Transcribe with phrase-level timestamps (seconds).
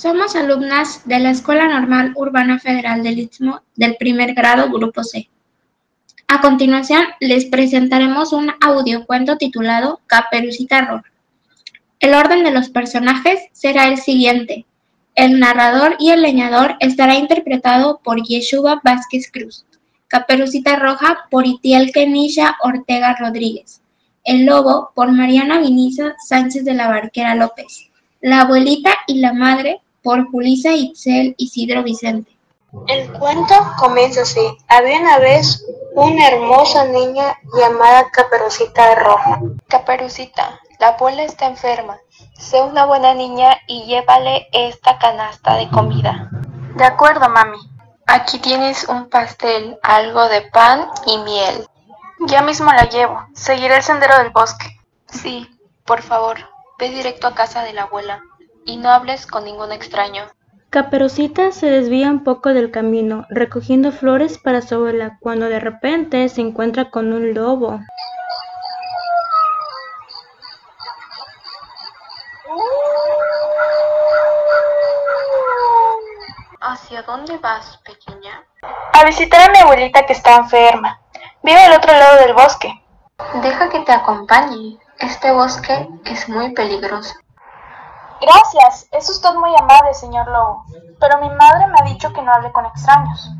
[0.00, 5.28] Somos alumnas de la Escuela Normal Urbana Federal del Istmo del primer grado Grupo C.
[6.26, 11.12] A continuación les presentaremos un audiocuento titulado Caperucita Roja.
[11.98, 14.64] El orden de los personajes será el siguiente.
[15.14, 19.66] El narrador y el leñador estará interpretado por Yeshua Vázquez Cruz.
[20.08, 23.82] Caperucita Roja por Itiel Kenisha Ortega Rodríguez.
[24.24, 27.90] El lobo por Mariana Viniza Sánchez de la Barquera López.
[28.22, 32.36] La abuelita y la madre por Julisa Itzel Isidro Vicente.
[32.86, 34.40] El cuento comienza así.
[34.68, 35.64] Había una vez
[35.94, 39.40] una hermosa niña llamada Caperucita Roja.
[39.68, 41.98] Caperucita, la abuela está enferma.
[42.38, 46.30] Sé una buena niña y llévale esta canasta de comida.
[46.76, 47.58] De acuerdo, mami.
[48.06, 51.66] Aquí tienes un pastel, algo de pan y miel.
[52.26, 53.26] Ya mismo la llevo.
[53.34, 54.78] Seguiré el sendero del bosque.
[55.06, 55.48] Sí,
[55.84, 56.38] por favor,
[56.78, 58.22] ve directo a casa de la abuela
[58.70, 60.24] y no hables con ningún extraño.
[60.70, 66.28] Caperucita se desvía un poco del camino, recogiendo flores para su abuela, cuando de repente
[66.28, 67.80] se encuentra con un lobo.
[76.60, 78.44] ¿Hacia dónde vas, pequeña?
[78.92, 81.00] A visitar a mi abuelita que está enferma.
[81.42, 82.72] Vive al otro lado del bosque.
[83.42, 84.78] Deja que te acompañe.
[85.00, 87.14] Este bosque es muy peligroso.
[88.20, 90.64] Gracias, es usted muy amable, señor Lobo.
[91.00, 93.30] Pero mi madre me ha dicho que no hable con extraños.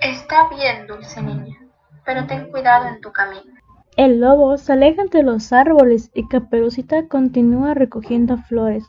[0.00, 1.56] Está bien, dulce niña,
[2.04, 3.58] pero ten cuidado en tu camino.
[3.96, 8.84] El lobo se aleja entre los árboles y Caperucita continúa recogiendo flores.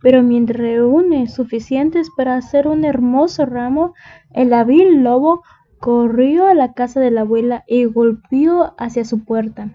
[0.00, 3.92] Pero mientras reúne suficientes para hacer un hermoso ramo,
[4.32, 5.42] el hábil lobo
[5.78, 9.68] corrió a la casa de la abuela y golpeó hacia su puerta.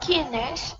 [0.00, 0.76] ¿Quién es?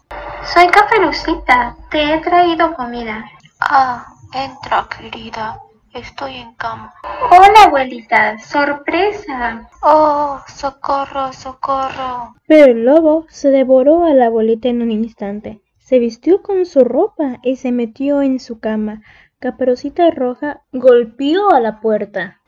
[0.55, 3.25] Soy Caperucita, te he traído comida.
[3.59, 5.59] Ah, entra, querida.
[5.93, 6.95] Estoy en cama.
[7.29, 9.69] Hola, abuelita, sorpresa.
[9.83, 12.37] Oh, socorro, socorro.
[12.47, 15.61] Pero el lobo se devoró a la abuelita en un instante.
[15.79, 19.03] Se vistió con su ropa y se metió en su cama.
[19.41, 22.41] Caperucita Roja golpeó a la puerta.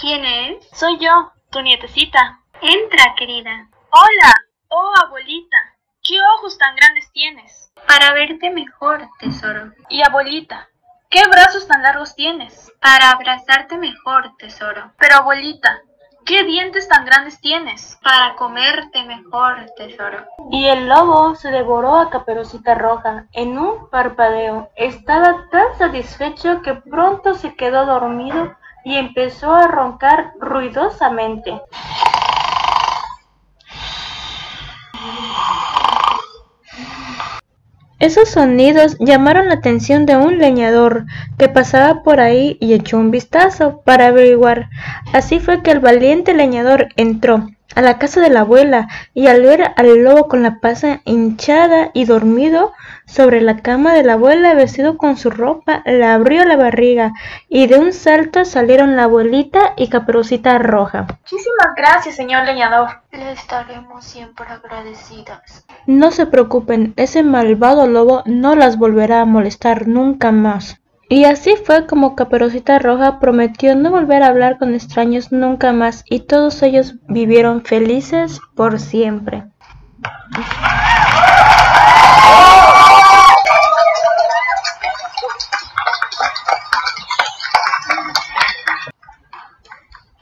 [0.00, 0.68] ¿Quién es?
[0.72, 2.40] Soy yo, tu nietecita.
[2.62, 3.68] Entra, querida.
[3.90, 4.32] Hola.
[4.68, 5.56] Oh, abuelita.
[6.02, 7.70] ¿Qué ojos tan grandes tienes?
[7.86, 9.72] Para verte mejor, tesoro.
[9.90, 10.68] Y abuelita,
[11.10, 12.72] ¿qué brazos tan largos tienes?
[12.80, 14.92] Para abrazarte mejor, tesoro.
[14.98, 15.80] Pero abuelita,
[16.24, 17.98] ¿qué dientes tan grandes tienes?
[18.02, 20.24] Para comerte mejor, tesoro.
[20.50, 24.70] Y el lobo se devoró a Caperucita Roja en un parpadeo.
[24.76, 28.56] Estaba tan satisfecho que pronto se quedó dormido
[28.86, 31.60] y empezó a roncar ruidosamente.
[37.98, 41.06] Esos sonidos llamaron la atención de un leñador
[41.38, 44.68] que pasaba por ahí y echó un vistazo para averiguar.
[45.14, 49.42] Así fue que el valiente leñador entró a la casa de la abuela y al
[49.42, 52.72] ver al lobo con la pasa hinchada y dormido
[53.04, 57.12] sobre la cama de la abuela vestido con su ropa, le abrió la barriga
[57.48, 61.06] y de un salto salieron la abuelita y Caperucita Roja.
[61.20, 62.88] Muchísimas gracias, señor leñador.
[63.12, 65.66] Le estaremos siempre agradecidas.
[65.86, 70.80] No se preocupen, ese malvado lobo no las volverá a molestar nunca más.
[71.08, 76.04] Y así fue como Caperucita Roja prometió no volver a hablar con extraños nunca más
[76.10, 79.44] y todos ellos vivieron felices por siempre.